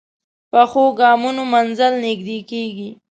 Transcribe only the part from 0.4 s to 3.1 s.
پخو ګامونو منزل نږدې کېږي